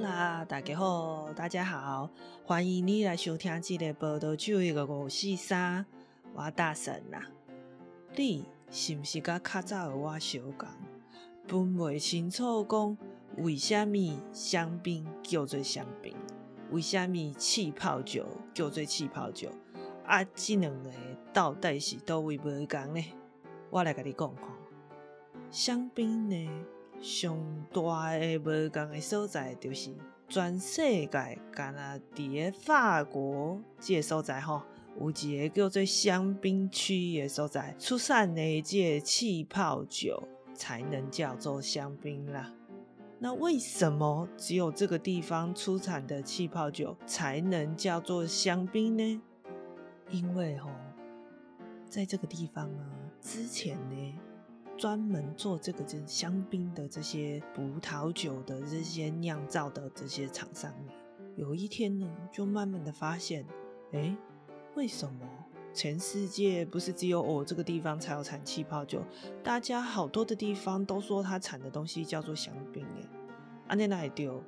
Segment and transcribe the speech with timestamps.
[0.00, 2.08] 啦，大家好，大家好，
[2.44, 5.84] 欢迎你来收听这个报道酒一个五四三，
[6.34, 7.22] 我大神啦。
[8.16, 10.68] 你是毋是甲较早的我相共？
[11.46, 12.96] 分袂清楚讲，
[13.36, 16.14] 为虾米香槟叫做香槟？
[16.70, 19.50] 为虾米气泡酒叫做气泡酒？
[20.06, 20.90] 啊，这两个
[21.32, 23.04] 到底是倒位无共呢？
[23.68, 24.36] 我来甲你讲吼，
[25.50, 26.48] 香槟呢？
[27.00, 27.36] 上
[27.72, 29.90] 大诶无共诶所在，就是
[30.28, 34.62] 全世界干那伫诶法国即个所在吼，
[34.98, 40.22] 有一个叫做香槟区诶所在，出产诶即个气泡酒
[40.54, 42.52] 才能叫做香槟啦。
[43.18, 49.22] 那为什么只有这个地方出产的气泡酒才能叫做香槟呢？
[50.10, 50.70] 因为吼，
[51.88, 52.84] 在这个地方啊，
[53.22, 54.14] 之前呢。
[54.80, 60.72] 专门做这个这香槟的这些葡萄酒的这些酿造的这些厂商，
[61.36, 63.44] 有一天呢，就慢慢的发现，
[63.92, 64.16] 哎，
[64.74, 65.20] 为什么
[65.74, 69.04] 全世界不是只有我这个地方才有产气泡酒？
[69.44, 73.06] 大家好多的地方都说它产的东西叫做香槟，哎，
[73.68, 74.42] 安内哪里丢？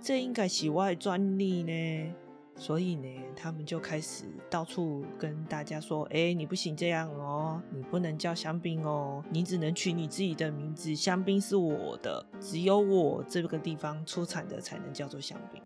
[0.00, 2.14] 这应该是外专利呢？
[2.58, 10.92] 所以呢，他们就开始到处跟大家说：“哎，你不行这样哦，你不能叫香槟哦，你只能取你自己的名字。
[10.94, 15.62] 香槟是我的，只有我这个地方出产的才能叫做香槟。”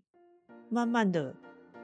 [0.69, 1.35] 慢慢的，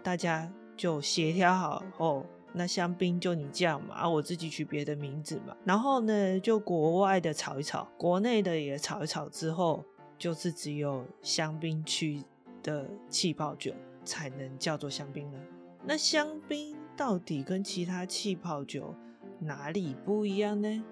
[0.04, 5.58] 大家就协调好哦，那香槟就你叫嘛，啊我自己取别的名字嘛。
[5.66, 9.84] 然后呢，就国外的炒一炒，国内的也炒一炒之后，
[10.20, 12.24] 就是只有香槟区
[12.62, 13.74] 的气泡酒。
[14.04, 15.38] 才能叫做香槟呢？
[15.86, 18.94] 那香槟到底跟其他气泡酒
[19.40, 20.84] 哪里不一样呢？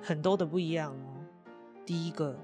[0.00, 1.20] 很多的不一样哦。
[1.84, 2.38] 第一个，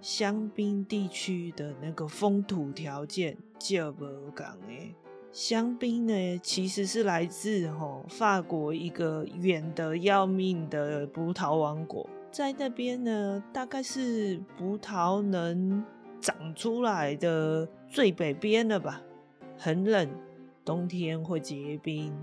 [0.00, 4.94] 香槟地区的那个风土条件就不讲诶。
[5.30, 15.84] 香槟呢，其实是来自吼法国一个远的要命的葡萄王国，在那边呢，大概是葡萄能。
[16.24, 19.02] 长出来的最北边的吧，
[19.58, 20.08] 很冷，
[20.64, 22.16] 冬天会结冰，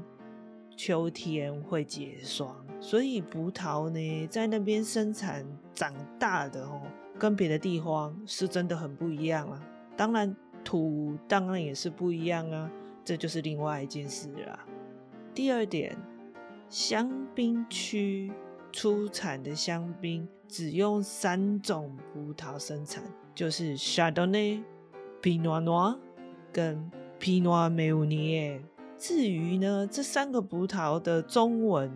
[0.75, 5.45] 秋天会结霜，所以葡萄呢在那边生产
[5.75, 6.81] 长大的哦，
[7.19, 9.61] 跟别的地方是真的很不一样啊。
[9.95, 12.71] 当然土当然也是不一样啊，
[13.05, 14.65] 这就是另外一件事啦。
[15.35, 15.95] 第二点，
[16.69, 18.31] 香槟区
[18.71, 23.03] 出产的香槟只用三种葡萄生产。
[23.33, 24.61] 就是 Chardonnay、
[25.21, 25.97] Pinot Noir
[26.51, 28.61] 跟 Pinot Meunier。
[28.97, 31.89] 至于呢，这三个葡萄的中文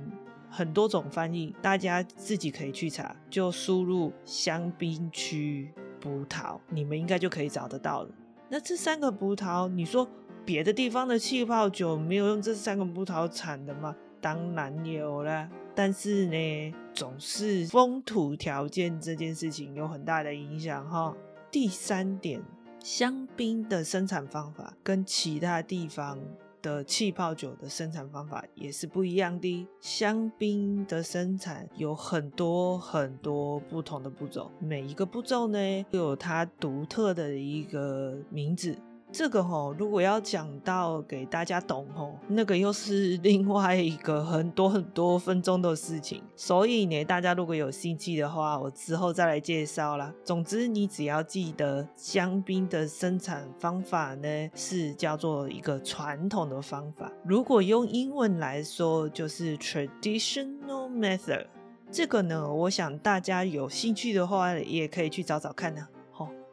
[0.50, 8.10] 很多种翻译，大家自己可以去查，就输入香槟区葡萄，你们应该就可以找得到了。
[8.50, 10.08] 那这三个葡萄，你说
[10.46, 13.94] 别的地方的气泡酒没有用这三个葡萄产的吗？
[14.22, 15.50] 当然有了。
[15.76, 21.16] 但是呢，总是风土条件这件事情有很大的影响哈。
[21.52, 22.42] 第三点，
[22.82, 26.18] 香槟的生产方法跟其他地方
[26.62, 29.68] 的气泡酒的生产方法也是不一样的。
[29.82, 38.78] 香槟的生产有很多很多不同的步骤，每一个步骤呢都有它独特的一个名字。
[39.18, 46.22] 这个吼，如果要讲到给大家懂吼，那个又是 另外一个很多很多分钟的事情。
[46.36, 50.14] 所以呢，大家如果有兴趣的话，我之后再来介绍啦。
[50.26, 57.10] 总之，你只要记得香槟的生产方法呢，是叫做一个传统的方法。
[57.24, 61.46] 如果用英文来说，就是 traditional method。
[61.90, 65.88] 这个呢，我想大家有兴趣的话，也可以去找找看呢。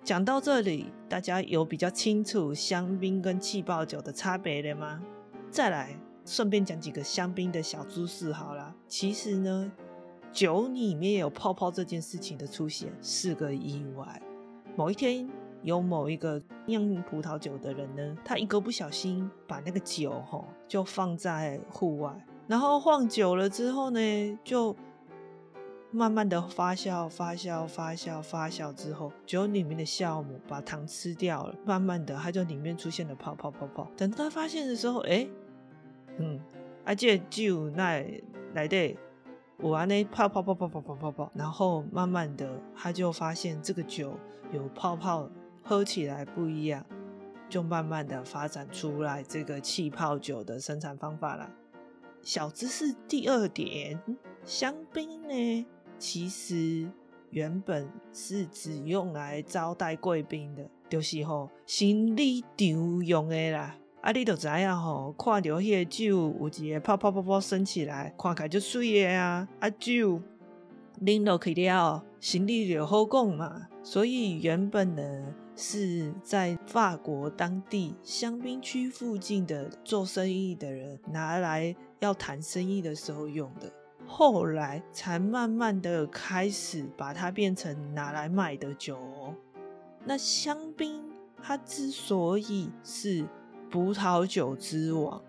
[0.04, 5.00] 讲到这里，大家有比较清楚香槟跟气泡酒的差别了吗？
[5.48, 8.74] 再来顺便讲几个香槟的小知识好了。
[8.88, 9.70] 其实呢，
[10.32, 14.20] 酒里面有泡泡这件事情的出现是个意外。
[14.74, 15.28] 某一天，
[15.62, 22.12] 有某一个酿葡萄酒的人呢，他一个不小心把那个酒吼就放在户外，
[22.48, 24.74] 然后放久了之后呢，就。
[25.94, 31.54] 慢慢的发酵，发酵，发酵，发酵之后，酒里面的酵母把糖吃掉了。
[31.66, 33.86] 慢慢的，它就里面出现了泡泡泡泡。
[33.94, 35.28] 等到他发现的时候，哎，
[36.16, 36.40] 嗯，
[36.82, 38.02] 而且酒那
[38.54, 38.96] 来的，
[39.58, 41.30] 我玩那泡泡泡泡泡泡泡泡。
[41.34, 44.14] 然后慢慢的，他就发现这个酒
[44.50, 45.28] 有泡泡，
[45.62, 46.86] 喝起来不一样，
[47.50, 51.50] 就慢慢的发展出来这个气泡酒的生产方法了。
[52.22, 54.00] 小知识第二点，
[54.44, 55.66] 香槟呢？
[56.02, 56.90] 其实
[57.30, 63.76] 原本是只用来招待贵宾的，就是吼生理场用的啦。
[64.00, 69.48] 啊，你都知影吼，看到迄个酒有一个泡泡泡泡升起来，看起来就水的啊。
[69.60, 70.20] 啊，酒
[70.98, 73.68] 拎落去了，行李就好讲嘛。
[73.84, 83.72] 所以原本呢是在法国当地香槟区附近的做生意的人拿来要谈生意的时候用的，
[84.14, 89.34] 后来才慢慢的开始把它变成拿来卖的酒哦。
[90.04, 91.10] 那香槟
[91.42, 93.26] 它之所以是
[93.70, 95.22] 葡萄酒之王，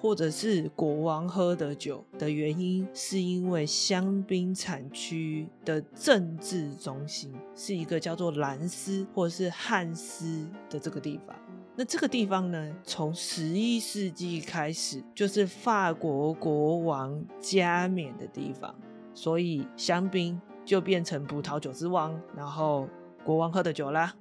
[0.00, 11.36] 或者是国王喝的酒的原因，是因为香槟产区的政治中心是一个叫做兰斯或者是汉斯的这个地方。
[11.80, 18.74] 那这个地方呢，从十一世纪开始就是法国国王加冕的地方，
[19.14, 22.86] 所以香槟就变成葡萄酒之王，然后
[23.24, 24.14] 国王喝的酒啦。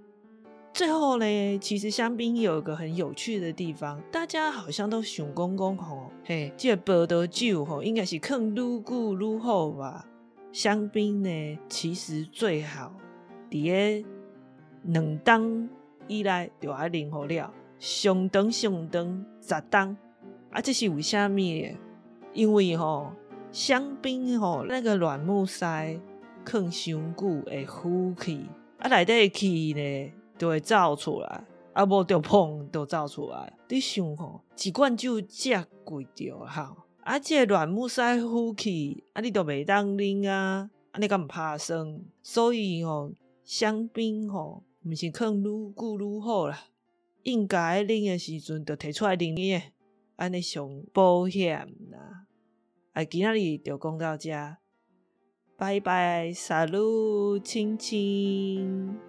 [0.73, 10.07] 最后呢，其实香槟有一个很有趣的地方，大家好像都想公公吼，嘿，这葡萄酒吼应该是更愈久愈好吧？
[10.53, 12.95] 香槟呢，其实最好
[13.51, 14.07] 伫个
[14.83, 15.67] 两当
[16.09, 19.95] 以来就爱啉好了，上长上长十冬，
[20.50, 21.77] 啊，这是为虾米？
[22.33, 23.11] 因为吼
[23.51, 26.00] 香槟吼那个软木塞
[26.45, 28.39] 放伤久会腐去，
[28.79, 30.13] 啊，内底气呢？
[30.38, 33.53] 就会造出来，啊无就碰就造出来。
[33.67, 42.01] 你想吼，一罐酒遮贵着哈，啊这软木塞呼气，啊你都袂当啉啊，啊你敢毋怕生？
[42.23, 43.11] 所以吼，
[43.44, 46.67] 香槟吼，毋是更愈久愈好啦。
[47.23, 49.73] 应该冷诶时阵，就摕出来啉诶，
[50.15, 52.25] 安尼上保险啦。
[52.93, 54.57] 啊，今仔日就讲到遮，
[55.57, 59.08] 拜拜，撒路，亲亲。